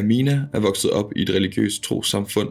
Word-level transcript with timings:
Amina 0.00 0.48
er 0.52 0.60
vokset 0.60 0.90
op 0.90 1.12
i 1.16 1.22
et 1.22 1.30
religiøst 1.30 1.82
trosamfund 1.82 2.48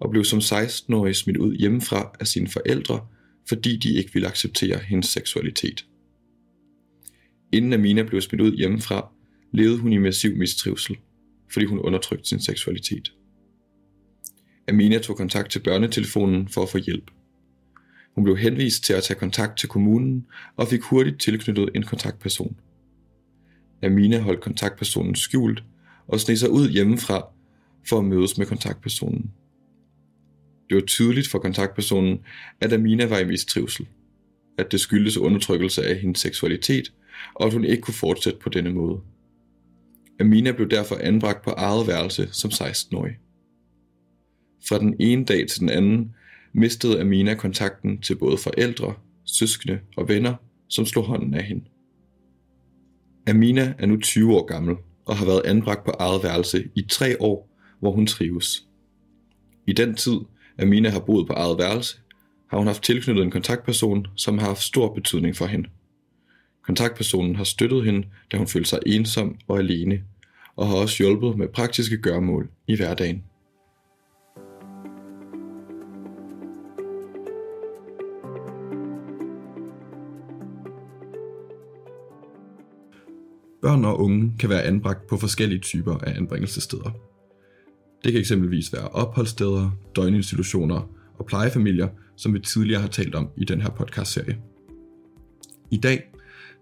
og 0.00 0.10
blev 0.10 0.24
som 0.24 0.38
16-årig 0.38 1.16
smidt 1.16 1.36
ud 1.36 1.56
hjemmefra 1.56 2.16
af 2.20 2.26
sine 2.26 2.48
forældre, 2.48 3.06
fordi 3.48 3.76
de 3.76 3.92
ikke 3.92 4.12
ville 4.12 4.28
acceptere 4.28 4.78
hendes 4.78 5.08
seksualitet. 5.08 5.86
Inden 7.52 7.72
Amina 7.72 8.02
blev 8.02 8.20
smidt 8.20 8.42
ud 8.42 8.56
hjemmefra, 8.56 9.08
levede 9.52 9.78
hun 9.78 9.92
i 9.92 9.98
massiv 9.98 10.36
mistrivsel, 10.36 10.96
fordi 11.52 11.66
hun 11.66 11.78
undertrykte 11.78 12.28
sin 12.28 12.40
seksualitet. 12.40 13.12
Amina 14.68 14.98
tog 14.98 15.16
kontakt 15.16 15.50
til 15.50 15.58
børnetelefonen 15.58 16.48
for 16.48 16.62
at 16.62 16.68
få 16.68 16.78
hjælp. 16.78 17.10
Hun 18.14 18.24
blev 18.24 18.36
henvist 18.36 18.84
til 18.84 18.92
at 18.92 19.02
tage 19.02 19.20
kontakt 19.20 19.58
til 19.58 19.68
kommunen 19.68 20.26
og 20.56 20.68
fik 20.68 20.82
hurtigt 20.82 21.20
tilknyttet 21.20 21.70
en 21.74 21.82
kontaktperson. 21.82 22.56
Amina 23.82 24.18
holdt 24.18 24.40
kontaktpersonen 24.40 25.14
skjult 25.14 25.64
og 26.06 26.20
sneg 26.20 26.38
sig 26.38 26.50
ud 26.50 26.68
hjemmefra 26.68 27.26
for 27.88 27.98
at 27.98 28.04
mødes 28.04 28.38
med 28.38 28.46
kontaktpersonen. 28.46 29.30
Det 30.70 30.74
var 30.74 30.86
tydeligt 30.86 31.28
for 31.28 31.38
kontaktpersonen, 31.38 32.20
at 32.60 32.72
Amina 32.72 33.06
var 33.06 33.18
i 33.18 33.24
mistrivsel, 33.24 33.86
at 34.58 34.72
det 34.72 34.80
skyldtes 34.80 35.16
undertrykkelse 35.16 35.86
af 35.86 35.96
hendes 35.96 36.20
seksualitet, 36.20 36.92
og 37.34 37.46
at 37.46 37.52
hun 37.52 37.64
ikke 37.64 37.82
kunne 37.82 37.94
fortsætte 37.94 38.38
på 38.38 38.48
denne 38.48 38.72
måde. 38.72 39.00
Amina 40.20 40.52
blev 40.52 40.68
derfor 40.68 40.96
anbragt 41.00 41.44
på 41.44 41.50
eget 41.50 41.86
værelse 41.86 42.28
som 42.32 42.50
16-årig. 42.50 43.18
Fra 44.68 44.78
den 44.78 44.96
ene 45.00 45.24
dag 45.24 45.48
til 45.48 45.60
den 45.60 45.68
anden 45.68 46.14
mistede 46.52 47.00
Amina 47.00 47.34
kontakten 47.34 48.00
til 48.00 48.16
både 48.16 48.38
forældre, 48.38 48.94
søskende 49.24 49.80
og 49.96 50.08
venner, 50.08 50.34
som 50.68 50.86
slog 50.86 51.04
hånden 51.04 51.34
af 51.34 51.44
hende. 51.44 51.64
Amina 53.28 53.74
er 53.78 53.86
nu 53.86 53.96
20 53.96 54.36
år 54.36 54.46
gammel 54.46 54.76
og 55.04 55.16
har 55.16 55.26
været 55.26 55.42
anbragt 55.44 55.84
på 55.84 55.90
eget 55.98 56.22
værelse 56.22 56.68
i 56.74 56.82
tre 56.82 57.22
år, 57.22 57.48
hvor 57.80 57.92
hun 57.92 58.06
trives. 58.06 58.66
I 59.66 59.72
den 59.72 59.94
tid, 59.94 60.16
Amina 60.58 60.88
har 60.88 61.00
boet 61.00 61.26
på 61.26 61.32
eget 61.32 61.58
værelse, 61.58 61.98
har 62.50 62.58
hun 62.58 62.66
haft 62.66 62.82
tilknyttet 62.82 63.24
en 63.24 63.30
kontaktperson, 63.30 64.06
som 64.16 64.38
har 64.38 64.46
haft 64.46 64.62
stor 64.62 64.94
betydning 64.94 65.36
for 65.36 65.46
hende. 65.46 65.68
Kontaktpersonen 66.62 67.36
har 67.36 67.44
støttet 67.44 67.84
hende, 67.84 68.08
da 68.32 68.36
hun 68.36 68.46
følte 68.46 68.70
sig 68.70 68.78
ensom 68.86 69.38
og 69.48 69.58
alene, 69.58 70.02
og 70.56 70.68
har 70.68 70.76
også 70.76 71.02
hjulpet 71.02 71.38
med 71.38 71.48
praktiske 71.48 71.96
gørmål 71.96 72.48
i 72.66 72.76
hverdagen. 72.76 73.24
Børn 83.62 83.84
og 83.84 84.00
unge 84.00 84.32
kan 84.38 84.48
være 84.48 84.62
anbragt 84.62 85.06
på 85.06 85.16
forskellige 85.16 85.60
typer 85.60 85.98
af 85.98 86.16
anbringelsessteder. 86.16 86.90
Det 88.04 88.12
kan 88.12 88.20
eksempelvis 88.20 88.72
være 88.72 88.88
opholdssteder, 88.88 89.70
døgninstitutioner 89.96 90.90
og 91.18 91.26
plejefamilier, 91.26 91.88
som 92.16 92.34
vi 92.34 92.38
tidligere 92.38 92.80
har 92.80 92.88
talt 92.88 93.14
om 93.14 93.28
i 93.36 93.44
den 93.44 93.60
her 93.60 93.70
podcastserie. 93.70 94.38
I 95.70 95.76
dag 95.76 96.12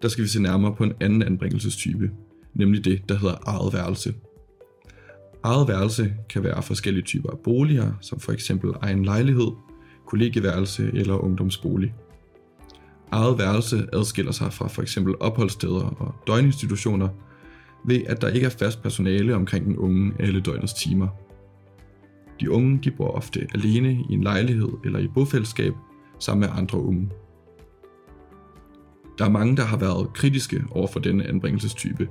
der 0.01 0.07
skal 0.07 0.23
vi 0.23 0.29
se 0.29 0.41
nærmere 0.41 0.75
på 0.75 0.83
en 0.83 0.93
anden 1.01 1.21
anbringelsestype, 1.21 2.11
nemlig 2.53 2.85
det, 2.85 3.09
der 3.09 3.17
hedder 3.17 3.35
eget 3.45 3.73
værelse. 3.73 4.13
Eget 5.43 5.67
værelse 5.67 6.13
kan 6.29 6.43
være 6.43 6.63
forskellige 6.63 7.03
typer 7.03 7.29
af 7.29 7.39
boliger, 7.39 7.91
som 8.01 8.19
for 8.19 8.31
eksempel 8.31 8.71
egen 8.81 9.05
lejlighed, 9.05 9.51
kollegieværelse 10.07 10.91
eller 10.93 11.13
ungdomsbolig. 11.13 11.93
Eget 13.11 13.37
værelse 13.37 13.87
adskiller 13.93 14.31
sig 14.31 14.53
fra 14.53 14.67
for 14.67 14.81
eksempel 14.81 15.15
opholdssteder 15.19 15.83
og 15.83 16.15
døgninstitutioner 16.27 17.09
ved, 17.85 18.01
at 18.07 18.21
der 18.21 18.27
ikke 18.27 18.45
er 18.45 18.55
fast 18.59 18.83
personale 18.83 19.35
omkring 19.35 19.65
den 19.65 19.77
unge 19.77 20.13
alle 20.19 20.41
døgnets 20.41 20.73
timer. 20.73 21.07
De 22.39 22.51
unge 22.51 22.79
de 22.83 22.91
bor 22.91 23.11
ofte 23.11 23.47
alene 23.53 23.91
i 24.09 24.13
en 24.13 24.23
lejlighed 24.23 24.69
eller 24.85 24.99
i 24.99 25.07
bofællesskab 25.07 25.73
sammen 26.19 26.49
med 26.49 26.57
andre 26.57 26.79
unge. 26.79 27.09
Der 29.17 29.25
er 29.25 29.29
mange, 29.29 29.57
der 29.57 29.63
har 29.63 29.77
været 29.77 30.13
kritiske 30.13 30.63
over 30.71 30.87
for 30.87 30.99
denne 30.99 31.27
anbringelsestype, 31.27 32.09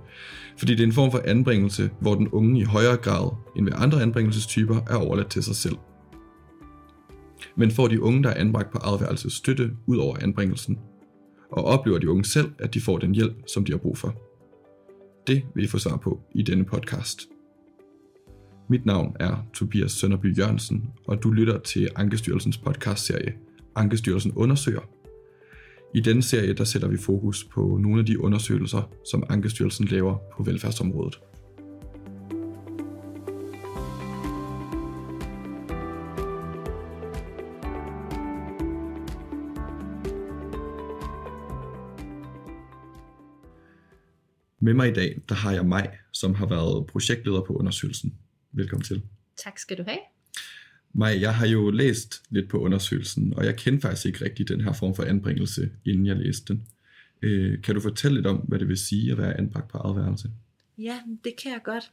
fordi 0.59 0.73
det 0.73 0.81
er 0.81 0.87
en 0.87 0.93
form 0.93 1.11
for 1.11 1.23
anbringelse, 1.25 1.91
hvor 2.01 2.15
den 2.15 2.29
unge 2.29 2.61
i 2.61 2.65
højere 2.65 2.97
grad 2.97 3.31
end 3.57 3.65
ved 3.65 3.73
andre 3.77 4.03
anbringelsestyper 4.03 4.77
er 4.91 4.97
overladt 4.97 5.31
til 5.31 5.43
sig 5.43 5.57
selv. 5.57 5.77
Men 7.57 7.71
får 7.71 7.89
de 7.89 8.03
unge, 8.03 8.23
der 8.23 8.31
er 8.31 8.41
anbragt 8.41 8.73
på 8.73 8.79
eget 8.79 9.33
støtte 9.33 9.71
ud 9.87 9.97
over 9.97 10.17
anbringelsen, 10.23 10.79
og 11.53 11.65
oplever 11.65 11.99
de 11.99 12.11
unge 12.11 12.25
selv, 12.25 12.53
at 12.59 12.75
de 12.75 12.81
får 12.81 12.99
den 12.99 13.15
hjælp, 13.15 13.35
som 13.47 13.65
de 13.65 13.73
har 13.73 13.79
brug 13.79 13.99
for. 13.99 14.15
Det 15.27 15.43
vil 15.55 15.65
I 15.65 15.69
få 15.69 15.79
svar 15.79 15.97
på 15.97 16.21
i 16.35 16.43
denne 16.43 16.65
podcast. 16.65 17.29
Mit 18.69 18.87
navn 18.87 19.17
er 19.21 19.47
Tobias 19.55 19.93
Sønderby 19.93 20.39
Jørgensen, 20.39 20.91
og 21.07 21.23
du 21.23 21.31
lytter 21.31 21.59
til 21.59 21.89
Ankestyrelsens 21.97 22.59
podcastserie 22.59 23.35
Ankestyrelsen 23.75 24.33
undersøger. 24.33 24.81
I 25.95 26.01
denne 26.01 26.23
serie 26.23 26.53
der 26.53 26.65
sætter 26.65 26.89
vi 26.89 26.97
fokus 26.97 27.45
på 27.45 27.79
nogle 27.81 28.01
af 28.01 28.07
de 28.07 28.21
undersøgelser, 28.21 28.91
som 29.11 29.25
Ankestyrelsen 29.29 29.87
laver 29.87 30.17
på 30.37 30.43
velfærdsområdet. 30.43 31.21
Med 44.71 44.77
mig 44.77 44.89
i 44.89 44.93
dag, 44.93 45.21
der 45.29 45.35
har 45.35 45.53
jeg 45.53 45.67
mig, 45.67 45.99
som 46.13 46.35
har 46.35 46.47
været 46.47 46.87
projektleder 46.87 47.41
på 47.41 47.53
undersøgelsen. 47.53 48.15
Velkommen 48.53 48.85
til. 48.85 49.03
Tak 49.37 49.59
skal 49.59 49.79
du 49.79 49.83
have. 49.83 49.99
Maj, 50.93 51.21
jeg 51.21 51.35
har 51.35 51.47
jo 51.47 51.71
læst 51.71 52.23
lidt 52.29 52.49
på 52.49 52.59
undersøgelsen, 52.59 53.35
og 53.37 53.45
jeg 53.45 53.57
kendte 53.57 53.81
faktisk 53.81 54.07
ikke 54.07 54.25
rigtig 54.25 54.49
den 54.49 54.61
her 54.61 54.73
form 54.73 54.95
for 54.95 55.03
anbringelse, 55.03 55.71
inden 55.85 56.07
jeg 56.07 56.17
læste 56.17 56.53
den. 56.53 56.67
Øh, 57.23 57.63
kan 57.63 57.75
du 57.75 57.81
fortælle 57.81 58.17
lidt 58.17 58.27
om, 58.27 58.37
hvad 58.37 58.59
det 58.59 58.69
vil 58.69 58.77
sige 58.77 59.13
at 59.13 59.19
være 59.19 59.39
anbragt 59.39 59.69
på 59.69 59.79
eget 59.79 59.97
værelse? 59.97 60.31
Ja, 60.79 61.01
det 61.25 61.37
kan 61.43 61.53
jeg 61.53 61.61
godt. 61.65 61.93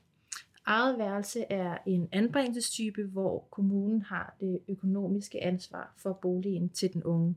Eget 0.65 0.97
værelse 0.97 1.39
er 1.49 1.77
en 1.87 2.09
anbringelsestype, 2.11 3.03
hvor 3.03 3.47
kommunen 3.51 4.01
har 4.01 4.35
det 4.39 4.59
økonomiske 4.67 5.43
ansvar 5.43 5.93
for 5.97 6.19
boligen 6.21 6.69
til 6.69 6.93
den 6.93 7.03
unge. 7.03 7.35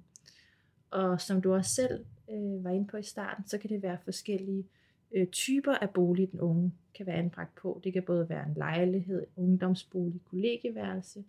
Og 0.91 1.21
som 1.21 1.43
du 1.43 1.55
også 1.55 1.75
selv 1.75 2.05
øh, 2.31 2.65
var 2.65 2.71
inde 2.71 2.87
på 2.87 2.97
i 2.97 3.03
starten, 3.03 3.49
så 3.49 3.59
kan 3.59 3.71
det 3.71 3.83
være 3.83 3.99
forskellige 4.05 4.65
øh, 5.13 5.27
typer 5.27 5.75
af 5.75 5.91
bolig, 5.91 6.33
den 6.33 6.41
unge 6.41 6.73
kan 6.95 7.07
være 7.07 7.17
anbragt 7.17 7.55
på. 7.55 7.81
Det 7.85 7.93
kan 7.93 8.03
både 8.03 8.29
være 8.29 8.47
en 8.49 8.55
lejlighed, 8.55 9.27
ungdomsbolig, 9.37 10.21
kollegieværelse, 10.25 11.25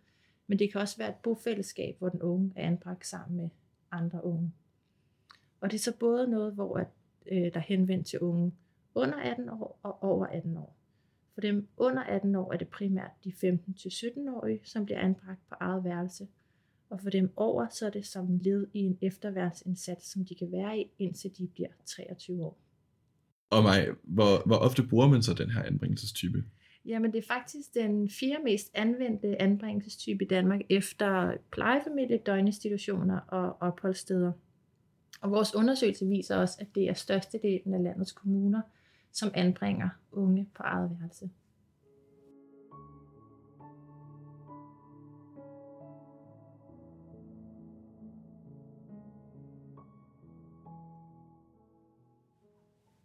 men 0.48 0.60
det 0.60 0.72
kan 0.72 0.82
også 0.82 0.98
være 0.98 1.10
et 1.10 1.16
bofællesskab, 1.24 1.96
hvor 2.00 2.10
den 2.10 2.22
unge 2.22 2.54
er 2.56 2.68
anbragt 2.68 3.08
sammen 3.08 3.38
med 3.38 3.50
andre 3.92 4.26
unge. 4.26 4.52
Og 5.62 5.72
det 5.72 5.78
er 5.78 5.82
så 5.82 5.98
både 6.00 6.28
noget, 6.28 6.54
hvor 6.54 6.78
at, 6.78 6.88
øh, 7.32 7.54
der 7.54 7.60
er 7.60 7.60
henvendt 7.60 8.08
til 8.08 8.20
unge 8.20 8.52
under 8.96 9.18
18 9.18 9.50
år 9.50 9.80
og 9.84 10.04
over 10.04 10.26
18 10.26 10.58
år. 10.58 10.76
For 11.34 11.42
dem 11.42 11.68
under 11.78 12.04
18 12.04 12.36
år 12.36 12.54
er 12.54 12.58
det 12.58 12.68
primært 12.68 13.12
de 13.24 13.30
15-17-årige, 13.30 14.62
som 14.64 14.86
bliver 14.86 15.00
anbragt 15.00 15.40
på 15.50 15.56
eget 15.60 15.84
værelse. 15.84 16.28
Og 16.90 17.02
for 17.02 17.10
dem 17.10 17.34
over, 17.36 17.68
så 17.68 17.86
er 17.86 17.90
det 17.90 18.06
som 18.06 18.38
led 18.38 18.68
i 18.74 18.80
en 18.80 18.98
efterværnsindsats, 19.02 20.12
som 20.12 20.26
de 20.26 20.36
kan 20.36 20.52
være 20.52 20.80
i, 20.80 20.92
indtil 21.00 21.38
de 21.38 21.48
bliver 21.48 21.70
23 21.86 22.46
år. 22.46 22.58
Og 23.52 23.64
mig, 23.64 23.88
hvor, 24.04 24.44
hvor 24.46 24.56
ofte 24.56 24.84
bruger 24.84 25.08
man 25.08 25.24
så 25.24 25.34
den 25.34 25.50
her 25.50 25.64
anbringelsestype? 25.64 26.44
Jamen 26.86 27.12
det 27.12 27.18
er 27.18 27.34
faktisk 27.34 27.74
den 27.74 28.10
fire 28.10 28.38
mest 28.44 28.72
anvendte 28.74 29.42
anbringelsestype 29.42 30.24
i 30.24 30.28
Danmark 30.28 30.62
efter 30.70 31.34
plejefamilie, 31.52 32.18
døgninstitutioner 32.26 33.20
og 33.20 33.58
opholdssteder. 33.62 34.32
Og 35.22 35.32
vores 35.32 35.56
undersøgelse 35.56 36.06
viser 36.06 36.38
også, 36.38 36.58
at 36.60 36.68
det 36.76 36.90
er 36.90 36.94
størstedelen 36.94 37.74
af 37.74 37.84
landets 37.84 38.12
kommuner, 38.12 38.62
som 39.12 39.32
anbringer 39.34 39.90
unge 40.12 40.48
på 40.56 40.64
eget 40.64 40.98
værelse. 41.00 41.30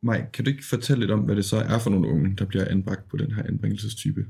Maj, 0.07 0.27
kan 0.33 0.45
du 0.45 0.51
ikke 0.51 0.65
fortælle 0.65 1.01
lidt 1.01 1.11
om, 1.11 1.21
hvad 1.21 1.37
det 1.37 1.45
så 1.45 1.57
er 1.57 1.79
for 1.79 1.91
nogle 1.91 2.09
unge, 2.09 2.37
der 2.39 2.45
bliver 2.45 2.65
anbragt 2.69 3.09
på 3.09 3.17
den 3.17 3.33
her 3.33 3.43
anbringelsestype? 3.43 4.27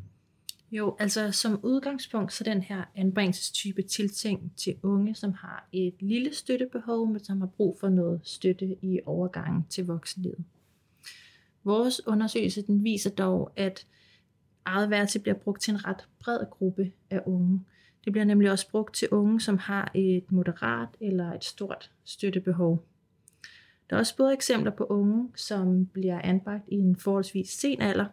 Jo, 0.70 0.96
altså 0.98 1.32
som 1.32 1.60
udgangspunkt 1.62 2.32
så 2.32 2.44
den 2.44 2.62
her 2.62 2.84
anbringelsestype 2.94 3.82
tiltænkt 3.82 4.56
til 4.56 4.74
unge, 4.82 5.14
som 5.14 5.32
har 5.32 5.68
et 5.72 5.94
lille 6.00 6.34
støttebehov, 6.34 7.06
men 7.12 7.24
som 7.24 7.40
har 7.40 7.46
brug 7.46 7.76
for 7.80 7.88
noget 7.88 8.20
støtte 8.24 8.76
i 8.82 9.00
overgangen 9.06 9.64
til 9.70 9.86
voksenlivet. 9.86 10.44
Vores 11.64 12.06
undersøgelse 12.06 12.62
den 12.62 12.84
viser 12.84 13.10
dog, 13.10 13.52
at 13.56 13.86
eget 14.64 14.90
værelse 14.90 15.18
bliver 15.18 15.36
brugt 15.36 15.62
til 15.62 15.74
en 15.74 15.84
ret 15.86 16.08
bred 16.20 16.38
gruppe 16.50 16.92
af 17.10 17.20
unge. 17.26 17.64
Det 18.04 18.12
bliver 18.12 18.24
nemlig 18.24 18.50
også 18.50 18.70
brugt 18.70 18.94
til 18.94 19.08
unge, 19.10 19.40
som 19.40 19.58
har 19.58 19.90
et 19.94 20.32
moderat 20.32 20.88
eller 21.00 21.32
et 21.32 21.44
stort 21.44 21.90
støttebehov. 22.04 22.84
Der 23.90 23.96
er 23.96 24.00
også 24.00 24.16
både 24.16 24.32
eksempler 24.32 24.70
på 24.70 24.84
unge, 24.84 25.28
som 25.36 25.86
bliver 25.86 26.20
anbragt 26.20 26.64
i 26.68 26.74
en 26.74 26.96
forholdsvis 26.96 27.50
sen 27.50 27.80
alder, 27.80 28.06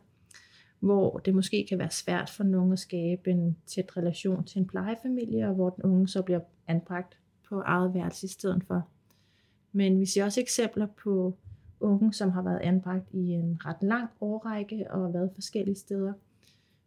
hvor 0.80 1.18
det 1.18 1.36
måske 1.36 1.66
kan 1.70 1.80
være 1.80 1.92
svært 1.92 2.30
for 2.30 2.44
nogen 2.44 2.74
at 2.74 2.80
skabe 2.80 3.32
en 3.32 3.58
tæt 3.68 3.98
relation 3.98 4.44
til 4.44 4.60
en 4.60 4.68
plejefamilie, 4.68 5.48
og 5.48 5.56
hvor 5.56 5.70
den 5.70 5.84
unge 5.84 6.08
så 6.08 6.22
bliver 6.22 6.40
anbragt 6.68 7.18
på 7.50 7.62
eget 7.62 7.94
værelse 7.94 8.26
i 8.26 8.30
stedet 8.30 8.64
for. 8.68 8.88
Men 9.72 10.00
vi 10.00 10.06
ser 10.06 10.26
også 10.26 10.42
eksempler 10.42 10.88
på 11.04 11.38
unge, 11.80 12.14
som 12.14 12.30
har 12.30 12.42
været 12.42 12.60
anbragt 12.60 13.14
i 13.14 13.30
en 13.30 13.60
ret 13.66 13.82
lang 13.82 14.10
årrække 14.22 14.92
og 14.92 15.14
været 15.14 15.32
forskellige 15.36 15.76
steder, 15.76 16.14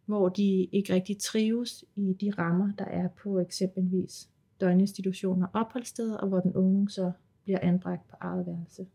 hvor 0.05 0.29
de 0.29 0.67
ikke 0.71 0.93
rigtig 0.93 1.17
trives 1.17 1.85
i 1.95 2.13
de 2.21 2.31
rammer, 2.37 2.71
der 2.77 2.85
er 2.85 3.07
på 3.07 3.39
eksempelvis 3.39 4.29
døgninstitutioner 4.61 5.47
og 5.47 5.61
opholdssteder, 5.61 6.17
og 6.17 6.27
hvor 6.27 6.39
den 6.39 6.53
unge 6.53 6.89
så 6.89 7.11
bliver 7.47 7.59
anbragt 7.61 8.09
på 8.09 8.15
eget 8.21 8.45
værelse. 8.45 8.85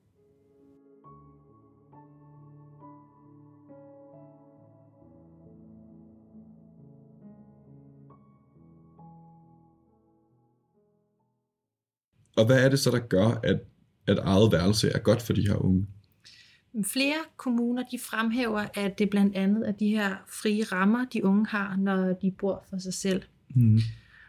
Og 12.36 12.46
hvad 12.46 12.64
er 12.64 12.68
det 12.68 12.78
så, 12.78 12.90
der 12.90 12.98
gør, 12.98 13.40
at, 13.42 13.60
at 14.06 14.18
eget 14.18 14.52
værelse 14.52 14.88
er 14.88 14.98
godt 14.98 15.22
for 15.22 15.32
de 15.32 15.48
her 15.48 15.56
unge? 15.56 15.86
Flere 16.84 17.24
kommuner 17.36 17.82
de 17.90 17.98
fremhæver, 17.98 18.66
at 18.74 18.98
det 18.98 19.10
blandt 19.10 19.36
andet 19.36 19.68
er 19.68 19.72
de 19.72 19.88
her 19.88 20.16
frie 20.28 20.64
rammer, 20.64 21.04
de 21.04 21.24
unge 21.24 21.46
har, 21.46 21.76
når 21.76 22.12
de 22.12 22.30
bor 22.30 22.64
for 22.70 22.78
sig 22.78 22.94
selv. 22.94 23.22
Mm. 23.54 23.78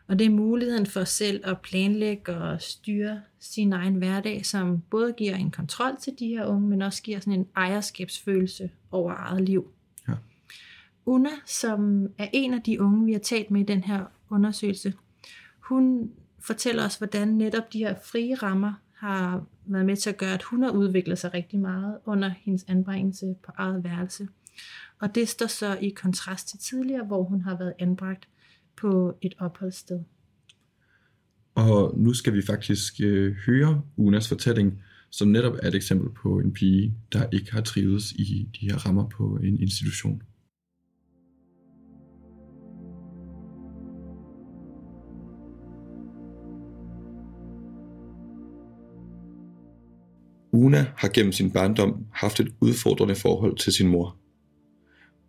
Og 0.07 0.19
det 0.19 0.25
er 0.25 0.29
muligheden 0.29 0.85
for 0.85 1.03
selv 1.03 1.41
at 1.44 1.61
planlægge 1.61 2.35
og 2.35 2.61
styre 2.61 3.21
sin 3.39 3.73
egen 3.73 3.95
hverdag, 3.95 4.45
som 4.45 4.81
både 4.89 5.13
giver 5.17 5.35
en 5.35 5.51
kontrol 5.51 5.97
til 6.00 6.13
de 6.19 6.27
her 6.27 6.45
unge, 6.45 6.67
men 6.67 6.81
også 6.81 7.03
giver 7.03 7.19
sådan 7.19 7.39
en 7.39 7.47
ejerskabsfølelse 7.55 8.69
over 8.91 9.13
eget 9.13 9.41
liv. 9.41 9.71
Ja. 10.07 10.13
Una, 11.05 11.29
som 11.45 12.07
er 12.17 12.27
en 12.33 12.53
af 12.53 12.61
de 12.61 12.81
unge, 12.81 13.05
vi 13.05 13.11
har 13.11 13.19
talt 13.19 13.51
med 13.51 13.61
i 13.61 13.65
den 13.65 13.83
her 13.83 14.05
undersøgelse, 14.29 14.94
hun 15.59 16.11
fortæller 16.39 16.85
os, 16.85 16.95
hvordan 16.95 17.27
netop 17.27 17.73
de 17.73 17.79
her 17.79 17.95
frie 18.03 18.35
rammer 18.35 18.73
har 18.94 19.45
været 19.65 19.85
med 19.85 19.97
til 19.97 20.09
at 20.09 20.17
gøre, 20.17 20.33
at 20.33 20.44
hun 20.44 20.63
har 20.63 20.71
udviklet 20.71 21.19
sig 21.19 21.33
rigtig 21.33 21.59
meget 21.59 21.97
under 22.05 22.29
hendes 22.29 22.65
anbringelse 22.67 23.35
på 23.45 23.51
eget 23.57 23.83
værelse. 23.83 24.27
Og 25.00 25.15
det 25.15 25.29
står 25.29 25.47
så 25.47 25.77
i 25.81 25.89
kontrast 25.89 26.47
til 26.50 26.59
tidligere, 26.59 27.05
hvor 27.05 27.23
hun 27.23 27.41
har 27.41 27.57
været 27.57 27.73
anbragt 27.79 28.27
på 28.77 29.17
et 29.21 29.33
opholdssted. 29.39 29.99
Og 31.55 31.97
nu 31.97 32.13
skal 32.13 32.33
vi 32.33 32.41
faktisk 32.41 32.93
øh, 33.03 33.35
høre 33.45 33.81
Unas 33.97 34.27
fortælling, 34.27 34.81
som 35.09 35.27
netop 35.27 35.53
er 35.63 35.67
et 35.67 35.75
eksempel 35.75 36.09
på 36.09 36.39
en 36.39 36.53
pige, 36.53 36.93
der 37.13 37.29
ikke 37.31 37.51
har 37.53 37.61
trives 37.61 38.11
i 38.11 38.49
de 38.61 38.71
her 38.71 38.77
rammer 38.77 39.09
på 39.09 39.39
en 39.43 39.59
institution. 39.61 40.21
Una 50.55 50.85
har 50.97 51.07
gennem 51.13 51.31
sin 51.31 51.51
barndom 51.51 52.05
haft 52.13 52.39
et 52.39 52.53
udfordrende 52.61 53.15
forhold 53.15 53.57
til 53.57 53.73
sin 53.73 53.87
mor. 53.87 54.17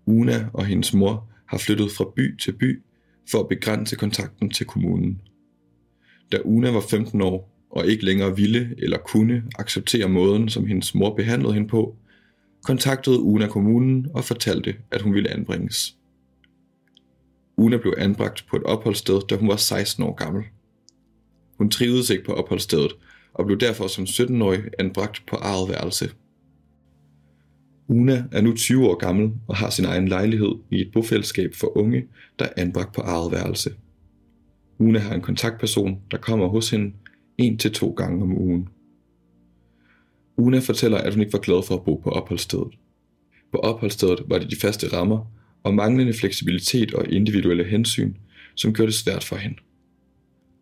Una 0.06 0.48
og 0.52 0.66
hendes 0.66 0.94
mor 0.94 1.28
har 1.46 1.58
flyttet 1.58 1.90
fra 1.96 2.12
by 2.16 2.36
til 2.38 2.52
by 2.52 2.82
for 3.30 3.40
at 3.40 3.48
begrænse 3.48 3.96
kontakten 3.96 4.50
til 4.50 4.66
kommunen. 4.66 5.20
Da 6.32 6.38
Una 6.44 6.70
var 6.70 6.84
15 6.90 7.22
år 7.22 7.50
og 7.70 7.86
ikke 7.86 8.04
længere 8.04 8.36
ville 8.36 8.74
eller 8.78 8.98
kunne 8.98 9.44
acceptere 9.58 10.08
måden, 10.08 10.48
som 10.48 10.66
hendes 10.66 10.94
mor 10.94 11.14
behandlede 11.14 11.54
hende 11.54 11.68
på, 11.68 11.96
kontaktede 12.64 13.20
Una 13.20 13.46
kommunen 13.46 14.06
og 14.14 14.24
fortalte, 14.24 14.76
at 14.90 15.02
hun 15.02 15.14
ville 15.14 15.30
anbringes. 15.30 15.96
Una 17.56 17.76
blev 17.76 17.94
anbragt 17.98 18.46
på 18.50 18.56
et 18.56 18.62
opholdssted, 18.62 19.20
da 19.28 19.36
hun 19.36 19.48
var 19.48 19.56
16 19.56 20.04
år 20.04 20.14
gammel. 20.14 20.44
Hun 21.58 21.70
trivedes 21.70 22.10
ikke 22.10 22.24
på 22.24 22.32
opholdsstedet 22.32 22.92
og 23.34 23.46
blev 23.46 23.58
derfor 23.58 23.86
som 23.86 24.04
17-årig 24.04 24.62
anbragt 24.78 25.22
på 25.26 25.36
eget 25.36 25.68
værelse. 25.68 26.10
Una 27.88 28.24
er 28.32 28.40
nu 28.40 28.52
20 28.52 28.88
år 28.88 28.94
gammel 28.94 29.32
og 29.48 29.56
har 29.56 29.70
sin 29.70 29.84
egen 29.84 30.08
lejlighed 30.08 30.54
i 30.70 30.80
et 30.80 30.90
bofællesskab 30.92 31.54
for 31.54 31.78
unge, 31.78 32.06
der 32.38 32.44
er 32.44 32.52
anbragt 32.56 32.94
på 32.94 33.00
eget 33.00 33.32
værelse. 33.32 33.70
Una 34.78 34.98
har 34.98 35.14
en 35.14 35.20
kontaktperson, 35.20 35.98
der 36.10 36.16
kommer 36.16 36.48
hos 36.48 36.70
hende 36.70 36.94
en 37.38 37.58
til 37.58 37.72
to 37.72 37.90
gange 37.90 38.22
om 38.22 38.38
ugen. 38.38 38.68
Una 40.36 40.58
fortæller, 40.58 40.98
at 40.98 41.12
hun 41.12 41.20
ikke 41.20 41.32
var 41.32 41.38
glad 41.38 41.62
for 41.66 41.74
at 41.74 41.84
bo 41.84 41.94
på 41.94 42.10
opholdsstedet. 42.10 42.78
På 43.52 43.58
opholdsstedet 43.58 44.22
var 44.26 44.38
det 44.38 44.50
de 44.50 44.56
faste 44.56 44.88
rammer 44.92 45.32
og 45.62 45.74
manglende 45.74 46.12
fleksibilitet 46.12 46.94
og 46.94 47.12
individuelle 47.12 47.64
hensyn, 47.64 48.14
som 48.54 48.74
gjorde 48.74 48.86
det 48.86 48.94
svært 48.94 49.24
for 49.24 49.36
hende. 49.36 49.56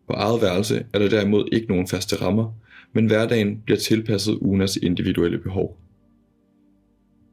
På 0.07 0.13
eget 0.13 0.41
værelse 0.41 0.85
er 0.93 0.99
der 0.99 1.09
derimod 1.09 1.49
ikke 1.51 1.67
nogen 1.67 1.87
faste 1.87 2.15
rammer, 2.15 2.53
men 2.93 3.05
hverdagen 3.05 3.61
bliver 3.65 3.77
tilpasset 3.77 4.33
Unas 4.33 4.77
individuelle 4.77 5.37
behov. 5.37 5.82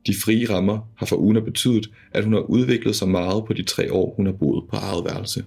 De 0.07 0.15
frie 0.25 0.51
rammer 0.51 0.93
har 0.97 1.07
for 1.07 1.17
Una 1.17 1.41
betydet, 1.41 1.91
at 2.13 2.25
hun 2.25 2.33
har 2.33 2.41
udviklet 2.41 2.97
sig 2.97 3.09
meget 3.09 3.45
på 3.47 3.53
de 3.53 3.63
tre 3.63 3.93
år, 3.93 4.15
hun 4.17 4.27
har 4.27 4.33
boet 4.33 4.65
på 4.71 4.77
eget 4.77 5.05
værelse. 5.05 5.45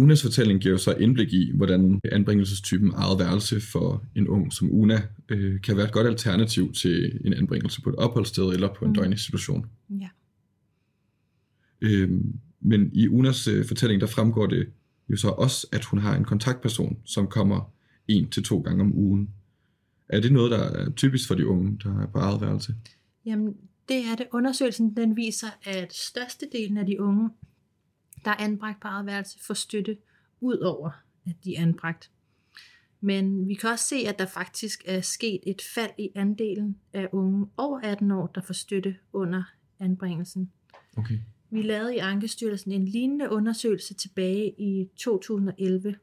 Unas 0.00 0.22
fortælling 0.22 0.60
giver 0.60 0.76
så 0.76 0.92
indblik 0.92 1.32
i, 1.32 1.52
hvordan 1.54 2.00
anbringelsestypen 2.12 2.92
eget 2.94 3.18
værelse 3.18 3.60
for 3.60 4.04
en 4.14 4.28
ung 4.28 4.52
som 4.52 4.68
Una 4.72 5.02
øh, 5.28 5.60
kan 5.60 5.76
være 5.76 5.86
et 5.86 5.92
godt 5.92 6.06
alternativ 6.06 6.72
til 6.72 7.20
en 7.24 7.34
anbringelse 7.34 7.82
på 7.82 7.90
et 7.90 7.96
opholdssted 7.96 8.44
eller 8.44 8.74
på 8.74 8.84
en 8.84 8.90
mm. 8.90 8.94
døgninstitution. 8.94 9.66
Ja. 9.90 10.08
Øhm, 11.80 12.40
men 12.60 12.90
i 12.92 13.08
Unas 13.08 13.48
øh, 13.48 13.66
fortælling, 13.66 14.00
der 14.00 14.06
fremgår 14.06 14.46
det 14.46 14.72
jo 15.08 15.16
så 15.16 15.28
også, 15.28 15.66
at 15.72 15.84
hun 15.84 15.98
har 15.98 16.16
en 16.16 16.24
kontaktperson, 16.24 16.98
som 17.04 17.26
kommer 17.26 17.72
en 18.08 18.30
til 18.30 18.44
to 18.44 18.60
gange 18.60 18.80
om 18.80 18.94
ugen. 18.94 19.30
Er 20.08 20.20
det 20.20 20.32
noget, 20.32 20.50
der 20.50 20.58
er 20.58 20.90
typisk 20.90 21.28
for 21.28 21.34
de 21.34 21.46
unge, 21.46 21.78
der 21.84 22.02
er 22.02 22.06
på 22.06 22.18
eget 22.18 22.40
værelse? 22.40 22.74
Jamen, 23.24 23.56
det 23.88 23.96
er 23.96 24.16
det. 24.16 24.26
Undersøgelsen 24.32 24.96
den 24.96 25.16
viser, 25.16 25.46
at 25.64 25.94
størstedelen 25.94 26.76
af 26.76 26.86
de 26.86 27.00
unge, 27.00 27.30
der 28.24 28.30
er 28.30 28.36
anbragt 28.36 28.80
på 28.80 28.88
eget 28.88 29.06
værelse, 29.06 29.38
får 29.46 29.54
støtte 29.54 29.96
ud 30.40 30.58
over, 30.58 30.90
at 31.26 31.34
de 31.44 31.56
er 31.56 31.62
anbragt. 31.62 32.10
Men 33.00 33.48
vi 33.48 33.54
kan 33.54 33.70
også 33.70 33.84
se, 33.84 33.96
at 33.96 34.18
der 34.18 34.26
faktisk 34.26 34.82
er 34.84 35.00
sket 35.00 35.40
et 35.46 35.62
fald 35.74 35.90
i 35.98 36.08
andelen 36.14 36.76
af 36.92 37.08
unge 37.12 37.46
over 37.56 37.80
18 37.80 38.10
år, 38.10 38.26
der 38.26 38.40
får 38.40 38.54
støtte 38.54 38.96
under 39.12 39.42
anbringelsen. 39.80 40.50
Okay. 40.96 41.18
Vi 41.50 41.62
lavede 41.62 41.94
i 41.94 41.98
Ankestyrelsen 41.98 42.72
en 42.72 42.84
lignende 42.84 43.30
undersøgelse 43.30 43.94
tilbage 43.94 44.54
i 44.58 44.88
2011, 44.96 45.96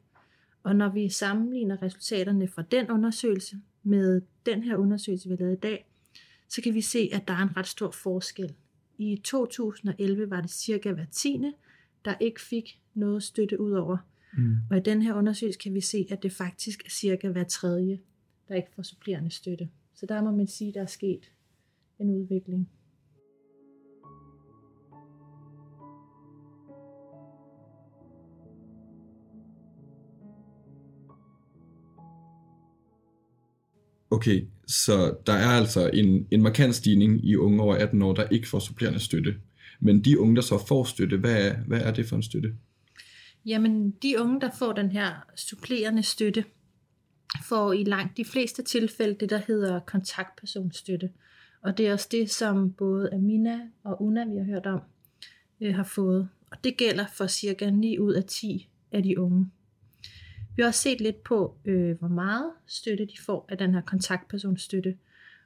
og 0.62 0.76
når 0.76 0.88
vi 0.88 1.08
sammenligner 1.08 1.82
resultaterne 1.82 2.48
fra 2.48 2.62
den 2.62 2.90
undersøgelse 2.90 3.56
med 3.82 4.20
den 4.46 4.62
her 4.62 4.76
undersøgelse, 4.76 5.28
vi 5.28 5.32
har 5.32 5.38
lavet 5.38 5.56
i 5.56 5.60
dag, 5.60 5.88
så 6.48 6.62
kan 6.62 6.74
vi 6.74 6.80
se, 6.80 7.10
at 7.12 7.28
der 7.28 7.34
er 7.34 7.42
en 7.42 7.56
ret 7.56 7.66
stor 7.66 7.90
forskel. 7.90 8.54
I 8.98 9.20
2011 9.24 10.30
var 10.30 10.40
det 10.40 10.50
cirka 10.50 10.92
hver 10.92 11.06
tiende, 11.12 11.52
der 12.04 12.14
ikke 12.20 12.40
fik 12.40 12.80
noget 12.94 13.22
støtte 13.22 13.60
ud 13.60 13.72
over. 13.72 13.96
Mm. 14.36 14.56
Og 14.70 14.76
i 14.76 14.80
den 14.80 15.02
her 15.02 15.14
undersøgelse 15.14 15.58
kan 15.58 15.74
vi 15.74 15.80
se, 15.80 16.06
at 16.10 16.22
det 16.22 16.32
faktisk 16.32 16.84
er 16.84 16.90
cirka 16.90 17.28
hver 17.28 17.44
tredje, 17.44 18.00
der 18.48 18.54
ikke 18.54 18.68
får 18.74 18.82
supplerende 18.82 19.30
støtte. 19.30 19.68
Så 19.94 20.06
der 20.06 20.22
må 20.22 20.30
man 20.30 20.46
sige, 20.46 20.68
at 20.68 20.74
der 20.74 20.82
er 20.82 20.86
sket 20.86 21.32
en 21.98 22.10
udvikling. 22.10 22.70
Okay, 34.18 34.46
så 34.66 35.16
der 35.26 35.32
er 35.32 35.48
altså 35.48 35.90
en, 35.94 36.26
en 36.30 36.42
markant 36.42 36.74
stigning 36.74 37.24
i 37.24 37.36
unge 37.36 37.62
over 37.62 37.74
18 37.74 38.02
år, 38.02 38.14
der 38.14 38.28
ikke 38.28 38.48
får 38.48 38.58
supplerende 38.58 39.00
støtte. 39.00 39.34
Men 39.80 40.04
de 40.04 40.20
unge, 40.20 40.36
der 40.36 40.42
så 40.42 40.66
får 40.68 40.84
støtte, 40.84 41.16
hvad 41.16 41.48
er, 41.48 41.56
hvad 41.56 41.80
er 41.80 41.90
det 41.92 42.06
for 42.06 42.16
en 42.16 42.22
støtte? 42.22 42.54
Jamen, 43.46 43.90
de 43.90 44.20
unge, 44.20 44.40
der 44.40 44.50
får 44.58 44.72
den 44.72 44.90
her 44.90 45.10
supplerende 45.36 46.02
støtte, 46.02 46.44
får 47.48 47.72
i 47.72 47.84
langt 47.84 48.16
de 48.16 48.24
fleste 48.24 48.62
tilfælde 48.62 49.16
det, 49.20 49.30
der 49.30 49.40
hedder 49.46 49.80
kontaktpersonstøtte. 49.80 51.10
Og 51.62 51.78
det 51.78 51.88
er 51.88 51.92
også 51.92 52.08
det, 52.10 52.30
som 52.30 52.72
både 52.72 53.10
Amina 53.12 53.60
og 53.84 54.02
Una, 54.02 54.24
vi 54.24 54.36
har 54.36 54.44
hørt 54.44 54.66
om, 54.66 54.80
øh, 55.60 55.74
har 55.74 55.84
fået. 55.84 56.28
Og 56.50 56.64
det 56.64 56.76
gælder 56.76 57.06
for 57.14 57.26
cirka 57.26 57.70
9 57.70 57.98
ud 57.98 58.12
af 58.12 58.24
10 58.24 58.68
af 58.92 59.02
de 59.02 59.20
unge. 59.20 59.50
Vi 60.58 60.62
har 60.62 60.68
også 60.68 60.80
set 60.80 61.00
lidt 61.00 61.22
på, 61.22 61.56
øh, 61.64 61.98
hvor 61.98 62.08
meget 62.08 62.50
støtte 62.66 63.04
de 63.04 63.18
får 63.26 63.46
af 63.48 63.58
den 63.58 63.74
her 63.74 63.80
kontaktpersonstøtte. 63.80 64.96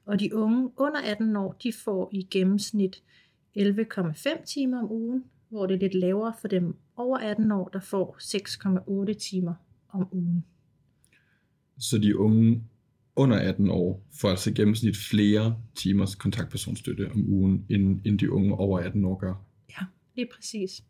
Og 0.04 0.20
de 0.20 0.34
unge 0.34 0.70
under 0.76 1.00
18 1.00 1.36
år, 1.36 1.52
de 1.62 1.72
får 1.72 2.10
i 2.12 2.22
gennemsnit 2.30 3.02
11,5 3.58 4.44
timer 4.44 4.78
om 4.82 4.92
ugen, 4.92 5.24
hvor 5.48 5.66
det 5.66 5.74
er 5.74 5.78
lidt 5.78 5.94
lavere 5.94 6.34
for 6.40 6.48
dem 6.48 6.76
over 6.96 7.18
18 7.18 7.52
år, 7.52 7.68
der 7.68 7.80
får 7.80 8.16
6,8 9.12 9.18
timer 9.18 9.54
om 9.88 10.08
ugen. 10.12 10.44
Så 11.78 11.98
de 11.98 12.18
unge 12.18 12.64
under 13.16 13.36
18 13.38 13.70
år 13.70 14.02
får 14.20 14.28
altså 14.28 14.50
i 14.50 14.54
gennemsnit 14.54 14.96
flere 15.10 15.56
timers 15.74 16.14
kontaktpersonstøtte 16.14 17.10
om 17.14 17.28
ugen, 17.28 17.66
end, 17.68 18.00
end 18.04 18.18
de 18.18 18.32
unge 18.32 18.54
over 18.54 18.78
18 18.78 19.04
år 19.04 19.16
gør. 19.16 19.34
Ja, 19.70 19.86
lige 20.16 20.28
præcis. 20.34 20.84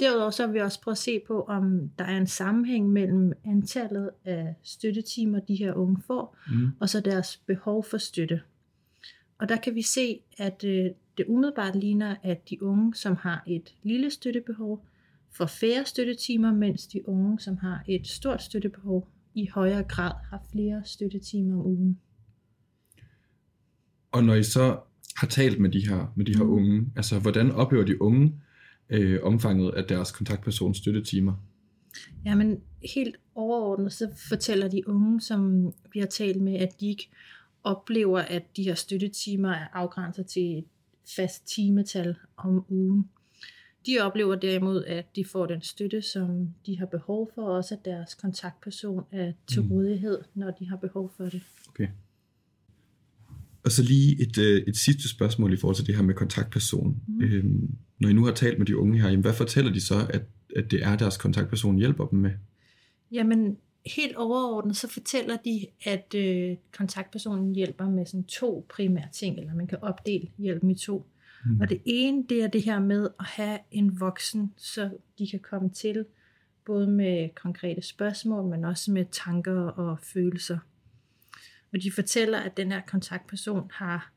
Derudover 0.00 0.30
så 0.30 0.46
har 0.46 0.52
vi 0.52 0.58
også 0.58 0.80
prøvet 0.80 0.94
at 0.94 0.98
se 0.98 1.20
på, 1.26 1.42
om 1.42 1.90
der 1.98 2.04
er 2.04 2.16
en 2.16 2.26
sammenhæng 2.26 2.88
mellem 2.92 3.32
antallet 3.44 4.10
af 4.24 4.54
støttetimer, 4.62 5.38
de 5.40 5.54
her 5.56 5.74
unge 5.74 6.02
får, 6.06 6.36
Mm. 6.50 6.68
og 6.80 6.88
så 6.88 7.00
deres 7.00 7.36
behov 7.46 7.84
for 7.84 7.98
støtte. 7.98 8.40
Og 9.38 9.48
der 9.48 9.56
kan 9.56 9.74
vi 9.74 9.82
se, 9.82 10.20
at 10.38 10.64
øh, 10.64 10.90
det 11.18 11.24
umiddelbart 11.28 11.76
ligner, 11.76 12.16
at 12.22 12.50
de 12.50 12.62
unge, 12.62 12.94
som 12.94 13.16
har 13.16 13.42
et 13.46 13.74
lille 13.82 14.10
støttebehov, 14.10 14.84
får 15.32 15.46
færre 15.46 15.84
støttetimer, 15.84 16.52
mens 16.54 16.86
de 16.86 17.08
unge, 17.08 17.40
som 17.40 17.56
har 17.56 17.84
et 17.88 18.06
stort 18.06 18.42
støttebehov, 18.42 19.08
i 19.34 19.46
højere 19.54 19.82
grad 19.82 20.12
har 20.30 20.42
flere 20.52 20.82
støttetimer 20.84 21.54
om 21.54 21.66
ugen. 21.66 22.00
Og 24.12 24.24
når 24.24 24.34
I 24.34 24.42
så 24.42 24.78
har 25.16 25.26
talt 25.26 25.60
med 25.60 25.70
de 25.70 25.88
her, 25.88 26.12
med 26.16 26.24
de 26.24 26.36
her 26.36 26.44
Mm. 26.44 26.50
unge, 26.50 26.92
altså 26.96 27.18
hvordan 27.18 27.50
oplever 27.50 27.84
de 27.84 28.02
unge 28.02 28.40
øh, 28.90 29.20
omfanget 29.22 29.74
af 29.74 29.84
deres 29.84 30.12
kontaktpersons 30.12 30.78
støttetimer? 30.78 31.32
Jamen, 32.24 32.60
helt 32.94 33.16
overordnet, 33.34 33.92
så 33.92 34.08
fortæller 34.28 34.68
de 34.68 34.88
unge, 34.88 35.20
som 35.20 35.72
vi 35.92 35.98
har 36.00 36.06
talt 36.06 36.42
med, 36.42 36.54
at 36.54 36.80
de 36.80 36.88
ikke 36.88 37.08
oplever, 37.64 38.18
at 38.18 38.56
de 38.56 38.62
her 38.62 38.74
støttetimer 38.74 39.50
er 39.50 39.66
afgrænset 39.72 40.26
til 40.26 40.58
et 40.58 40.64
fast 41.16 41.46
timetal 41.54 42.16
om 42.36 42.64
ugen. 42.68 43.08
De 43.86 43.98
oplever 44.00 44.34
derimod, 44.34 44.84
at 44.84 45.16
de 45.16 45.24
får 45.24 45.46
den 45.46 45.62
støtte, 45.62 46.02
som 46.02 46.48
de 46.66 46.78
har 46.78 46.86
behov 46.86 47.30
for, 47.34 47.42
og 47.42 47.52
også 47.54 47.74
at 47.74 47.84
deres 47.84 48.14
kontaktperson 48.14 49.04
er 49.12 49.32
til 49.46 49.62
Mm. 49.62 49.72
rådighed, 49.72 50.18
når 50.34 50.50
de 50.50 50.68
har 50.68 50.76
behov 50.76 51.12
for 51.16 51.24
det. 51.24 51.42
Okay. 51.68 51.88
Og 53.66 53.72
så 53.72 53.82
lige 53.82 54.22
et, 54.22 54.38
øh, 54.38 54.62
et 54.66 54.76
sidste 54.76 55.08
spørgsmål 55.08 55.52
i 55.52 55.56
forhold 55.56 55.76
til 55.76 55.86
det 55.86 55.96
her 55.96 56.02
med 56.02 56.14
kontaktperson. 56.14 56.96
Mm. 57.08 57.24
Øhm, 57.24 57.70
når 58.00 58.08
I 58.08 58.12
nu 58.12 58.24
har 58.24 58.32
talt 58.32 58.58
med 58.58 58.66
de 58.66 58.76
unge 58.76 59.00
her, 59.00 59.08
jamen, 59.08 59.22
hvad 59.22 59.32
fortæller 59.32 59.72
de 59.72 59.80
så, 59.80 60.06
at, 60.10 60.22
at 60.56 60.70
det 60.70 60.82
er 60.82 60.96
deres 60.96 61.16
kontaktperson 61.16 61.76
hjælper 61.76 62.06
dem 62.06 62.18
med? 62.18 62.30
Jamen, 63.12 63.56
helt 63.86 64.16
overordnet, 64.16 64.76
så 64.76 64.88
fortæller 64.88 65.36
de, 65.44 65.66
at 65.84 66.14
øh, 66.14 66.56
kontaktpersonen 66.76 67.54
hjælper 67.54 67.90
med 67.90 68.06
sådan 68.06 68.24
to 68.24 68.66
primære 68.68 69.08
ting, 69.12 69.38
eller 69.38 69.54
man 69.54 69.66
kan 69.66 69.78
opdele 69.82 70.28
hjælpen 70.38 70.70
i 70.70 70.74
to. 70.74 71.06
Mm. 71.46 71.60
Og 71.60 71.68
det 71.68 71.80
ene, 71.84 72.24
det 72.28 72.42
er 72.42 72.48
det 72.48 72.62
her 72.62 72.80
med 72.80 73.08
at 73.20 73.26
have 73.26 73.58
en 73.70 74.00
voksen, 74.00 74.52
så 74.56 74.90
de 75.18 75.28
kan 75.30 75.40
komme 75.50 75.70
til, 75.70 76.04
både 76.66 76.86
med 76.86 77.28
konkrete 77.34 77.82
spørgsmål, 77.82 78.50
men 78.50 78.64
også 78.64 78.92
med 78.92 79.04
tanker 79.12 79.60
og 79.60 79.98
følelser. 80.00 80.58
Og 81.72 81.82
de 81.82 81.92
fortæller, 81.92 82.38
at 82.38 82.56
den 82.56 82.72
her 82.72 82.80
kontaktperson 82.80 83.70
har 83.74 84.12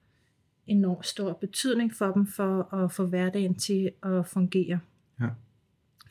enormt 0.68 1.06
stor 1.06 1.34
betydning 1.34 1.94
for 1.94 2.12
dem, 2.12 2.28
for 2.28 2.74
at 2.74 2.92
få 2.92 3.06
hverdagen 3.06 3.56
til 3.56 3.92
at 4.04 4.28
fungere. 4.28 4.80
Ja. 5.20 5.28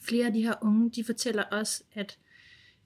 Flere 0.00 0.26
af 0.26 0.33
de 0.33 0.42
her 0.42 0.54
unge, 0.62 0.90
de 0.90 1.04
fortæller 1.04 1.42
også, 1.42 1.85
at 1.95 2.18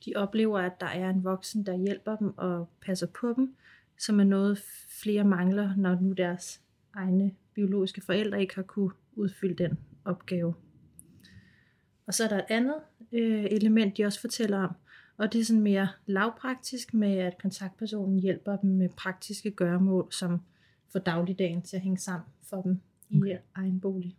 de 0.04 0.12
oplever, 0.16 0.59
at 0.59 0.80
der 0.80 0.87
er 0.87 1.11
en 1.11 1.25
voksen, 1.25 1.66
der 1.66 1.76
hjælper 1.76 2.16
dem 2.16 2.38
og 2.38 2.68
passer 2.87 3.06
på 3.06 3.32
dem, 3.37 3.56
som 3.99 4.21
er 4.21 4.25
noget 4.25 4.62
flere 5.02 5.25
mangler, 5.25 5.76
når 5.76 6.00
nu 6.00 6.12
deres 6.12 6.61
egne 6.94 7.35
biologiske 7.54 8.00
forældre 8.00 8.40
ikke 8.40 8.54
har 8.54 8.62
kunne 8.62 8.90
udfylde 9.12 9.64
den 9.64 9.78
opgave. 10.04 10.54
Og 12.06 12.14
så 12.14 12.25
er 12.25 12.28
der 12.28 12.38
et 12.38 12.44
andet 12.49 12.76
øh, 13.12 13.44
element, 13.44 13.97
de 13.97 14.04
også 14.04 14.21
fortæller 14.21 14.59
om, 14.59 14.75
og 15.23 15.33
det 15.33 15.41
er 15.41 15.45
sådan 15.45 15.62
mere 15.62 15.88
lavpraktisk 16.07 16.95
med, 16.95 17.17
at 17.17 17.38
kontaktpersonen 17.43 18.19
hjælper 18.19 18.57
dem 18.57 18.71
med 18.71 18.88
praktiske 18.88 19.50
gøremål, 19.50 20.09
som 20.11 20.41
får 20.93 20.99
dagligdagen 20.99 21.62
til 21.62 21.76
at 21.76 21.83
hænge 21.83 21.99
sammen 21.99 22.26
for 22.50 22.62
dem 22.62 22.81
i 23.11 23.17
Okay. 23.17 23.38
egen 23.55 23.81
bolig. 23.81 24.17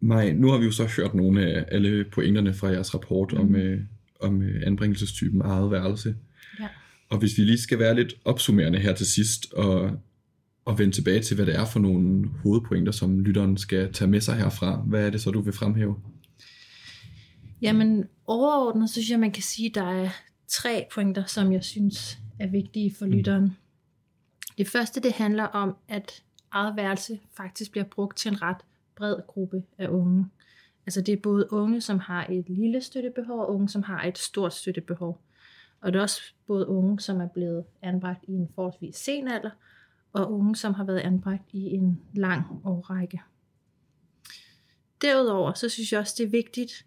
Maj, 0.00 0.32
nu 0.32 0.48
har 0.48 0.58
vi 0.58 0.64
jo 0.64 0.70
så 0.70 0.90
hørt 0.96 1.14
nogle 1.14 1.46
af 1.46 1.64
alle 1.68 2.04
pointerne 2.04 2.54
fra 2.54 2.68
jeres 2.68 2.94
rapport 2.94 3.32
mm. 3.32 3.40
om, 3.40 3.56
øh, 3.56 3.80
om 4.26 4.42
øh, 4.42 4.62
anbringelsestypen 4.66 5.40
eget 5.40 5.70
værelse. 5.70 6.16
Ja. 6.60 6.68
Og 7.08 7.18
hvis 7.18 7.38
vi 7.38 7.42
lige 7.42 7.58
skal 7.58 7.78
være 7.78 7.94
lidt 7.94 8.14
opsummerende 8.24 8.78
her 8.78 8.94
til 8.94 9.06
sidst, 9.06 9.52
og, 9.52 9.90
og 10.64 10.78
vende 10.78 10.94
tilbage 10.94 11.22
til, 11.22 11.34
hvad 11.34 11.46
det 11.46 11.56
er 11.56 11.64
for 11.64 11.80
nogle 11.80 12.28
hovedpointer, 12.42 12.92
som 12.92 13.20
lytteren 13.20 13.56
skal 13.56 13.92
tage 13.92 14.10
med 14.10 14.20
sig 14.20 14.36
herfra, 14.36 14.76
hvad 14.76 15.06
er 15.06 15.10
det 15.10 15.20
så, 15.20 15.30
du 15.30 15.40
vil 15.40 15.52
fremhæve? 15.52 15.96
Jamen, 17.62 18.04
overordnet 18.26 18.90
synes 18.90 19.10
jeg, 19.10 19.20
man 19.20 19.32
kan 19.32 19.42
sige, 19.42 19.68
at 19.68 19.74
der 19.74 19.90
er 19.90 20.08
tre 20.48 20.86
pointer, 20.94 21.24
som 21.24 21.52
jeg 21.52 21.64
synes 21.64 22.18
er 22.38 22.46
vigtige 22.46 22.94
for 22.98 23.06
Mm. 23.06 23.12
lytteren. 23.12 23.56
Det 24.58 24.68
første, 24.68 25.00
det 25.00 25.12
handler 25.12 25.44
om, 25.44 25.76
at 25.88 26.22
eget 26.52 26.76
værelse 26.76 27.18
faktisk 27.36 27.70
bliver 27.70 27.84
brugt 27.84 28.18
til 28.18 28.30
en 28.30 28.42
ret 28.42 28.56
bred 28.96 29.16
gruppe 29.26 29.62
af 29.78 29.88
unge. 29.88 30.26
Altså 30.86 31.00
det 31.00 31.12
er 31.12 31.16
både 31.22 31.52
unge, 31.52 31.80
som 31.80 31.98
har 31.98 32.26
et 32.30 32.48
lille 32.48 32.80
støttebehov, 32.80 33.40
og 33.40 33.54
unge, 33.54 33.68
som 33.68 33.82
har 33.82 34.04
et 34.04 34.18
stort 34.18 34.54
støttebehov. 34.54 35.20
Og 35.80 35.92
det 35.92 35.98
er 35.98 36.02
også 36.02 36.22
både 36.46 36.68
unge, 36.68 37.00
som 37.00 37.20
er 37.20 37.28
blevet 37.28 37.64
anbragt 37.82 38.24
i 38.28 38.32
en 38.32 38.48
forholdsvis 38.54 38.96
sen 38.96 39.28
alder, 39.28 39.50
og 40.12 40.32
unge, 40.32 40.56
som 40.56 40.74
har 40.74 40.84
været 40.84 40.98
anbragt 40.98 41.52
i 41.52 41.62
en 41.74 42.00
lang 42.14 42.44
årrække. 42.64 43.20
Derudover, 45.02 45.52
så 45.52 45.68
synes 45.68 45.92
jeg 45.92 46.00
også, 46.00 46.14
det 46.18 46.26
er 46.26 46.30
vigtigt, 46.30 46.86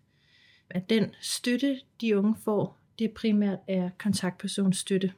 at 0.69 0.89
den 0.89 1.05
støtte, 1.21 1.79
de 2.01 2.17
unge 2.17 2.35
får, 2.43 2.77
det 2.99 3.11
primært 3.11 3.59
er 3.67 3.89
kontaktpersonstøtte. 3.97 5.13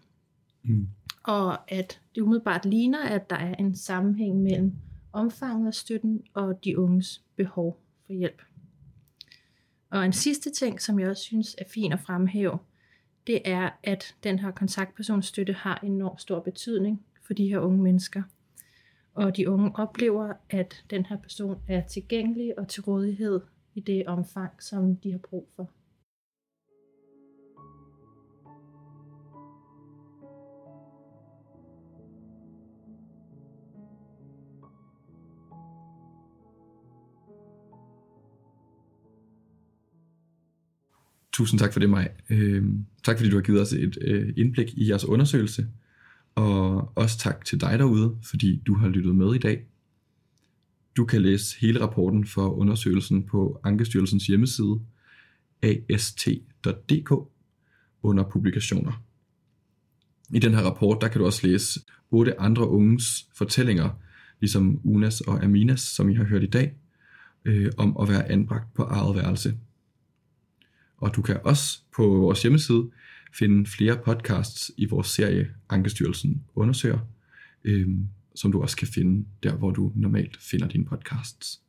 Mm. 0.63 0.87
Og 1.23 1.71
at 1.71 2.01
det 2.15 2.21
umiddelbart 2.21 2.65
ligner, 2.65 3.03
at 3.03 3.29
der 3.29 3.35
er 3.35 3.55
en 3.55 3.75
sammenhæng 3.75 4.41
mellem 4.41 4.73
omfanget 5.11 5.67
af 5.67 5.73
støtten 5.73 6.23
og 6.33 6.63
de 6.63 6.79
unges 6.79 7.21
behov 7.35 7.79
for 8.05 8.13
hjælp. 8.13 8.41
Og 9.91 10.05
en 10.05 10.13
sidste 10.13 10.49
ting, 10.49 10.81
som 10.81 10.99
jeg 10.99 11.09
også 11.09 11.23
synes 11.23 11.55
er 11.57 11.65
fin 11.67 11.91
at 11.91 11.99
fremhæve, 11.99 12.59
det 13.27 13.41
er, 13.45 13.69
at 13.83 14.15
den 14.23 14.39
her 14.39 14.51
kontaktpersonstøtte 14.51 15.53
har 15.53 15.79
enormt 15.83 16.21
stor 16.21 16.39
betydning 16.39 17.05
for 17.21 17.33
de 17.33 17.47
her 17.47 17.59
unge 17.59 17.83
mennesker. 17.83 18.23
Og 19.13 19.37
de 19.37 19.49
unge 19.49 19.71
oplever, 19.75 20.33
at 20.49 20.83
den 20.89 21.05
her 21.05 21.17
person 21.17 21.61
er 21.67 21.87
tilgængelig 21.87 22.59
og 22.59 22.67
til 22.67 22.83
rådighed 22.83 23.41
i 23.75 23.79
det 23.79 24.07
omfang, 24.07 24.63
som 24.63 24.95
de 24.95 25.11
har 25.11 25.19
brug 25.19 25.49
for. 25.55 25.69
Tusind 41.41 41.59
tak 41.59 41.73
for 41.73 41.79
det, 41.79 41.89
Maj. 41.89 42.11
Øh, 42.29 42.63
tak 43.03 43.17
fordi 43.17 43.29
du 43.29 43.35
har 43.35 43.41
givet 43.41 43.61
os 43.61 43.73
et 43.73 43.97
øh, 44.01 44.33
indblik 44.37 44.73
i 44.73 44.89
jeres 44.89 45.05
undersøgelse. 45.05 45.67
Og 46.35 46.91
også 46.97 47.17
tak 47.17 47.45
til 47.45 47.61
dig 47.61 47.79
derude, 47.79 48.17
fordi 48.23 48.61
du 48.67 48.75
har 48.75 48.87
lyttet 48.87 49.15
med 49.15 49.35
i 49.35 49.37
dag. 49.37 49.65
Du 50.97 51.05
kan 51.05 51.21
læse 51.21 51.59
hele 51.59 51.81
rapporten 51.81 52.25
for 52.25 52.49
undersøgelsen 52.49 53.23
på 53.23 53.59
Ankestyrelsens 53.63 54.27
hjemmeside 54.27 54.79
ast.dk 55.63 57.11
under 58.03 58.23
publikationer. 58.29 59.03
I 60.33 60.39
den 60.39 60.53
her 60.53 60.61
rapport, 60.61 60.97
der 61.01 61.07
kan 61.07 61.19
du 61.19 61.25
også 61.25 61.47
læse 61.47 61.79
otte 62.11 62.39
andre 62.39 62.69
unges 62.69 63.27
fortællinger, 63.37 63.89
ligesom 64.39 64.79
Unas 64.83 65.21
og 65.21 65.43
Aminas, 65.43 65.81
som 65.81 66.09
I 66.09 66.13
har 66.13 66.23
hørt 66.23 66.43
i 66.43 66.49
dag, 66.49 66.73
øh, 67.45 67.71
om 67.77 67.97
at 68.01 68.09
være 68.09 68.31
anbragt 68.31 68.73
på 68.73 68.83
eget 68.83 69.15
værelse. 69.15 69.57
Og 71.01 71.15
du 71.15 71.21
kan 71.21 71.39
også 71.43 71.79
på 71.95 72.07
vores 72.07 72.41
hjemmeside 72.41 72.89
finde 73.33 73.69
flere 73.69 73.97
podcasts 74.05 74.71
i 74.77 74.85
vores 74.85 75.07
serie 75.07 75.49
Ankestyrelsen 75.69 76.43
undersøger, 76.55 76.99
øh, 77.63 77.87
som 78.35 78.51
du 78.51 78.61
også 78.61 78.77
kan 78.77 78.87
finde 78.87 79.25
der, 79.43 79.55
hvor 79.55 79.71
du 79.71 79.91
normalt 79.95 80.37
finder 80.41 80.67
dine 80.67 80.85
podcasts. 80.85 81.61